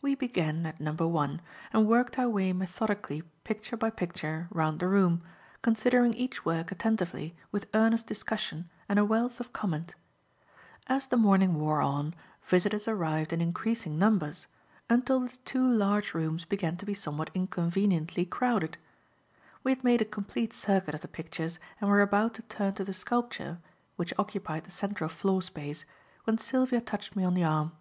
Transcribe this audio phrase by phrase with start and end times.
[0.00, 4.88] We began at number one and worked our way methodically picture by picture, round the
[4.88, 5.22] room,
[5.60, 9.94] considering each work attentively with earnest discussion and a wealth of comment.
[10.86, 14.46] As the morning wore on, visitors arrived in increasing numbers,
[14.88, 18.78] until the two large rooms began to be somewhat inconveniently crowded.
[19.62, 22.84] We had made a complete circuit of the pictures and were about to turn to
[22.84, 23.58] the sculpture,
[23.96, 25.84] which occupied the central floor space,
[26.24, 27.72] when Sylvia touched me on the arm.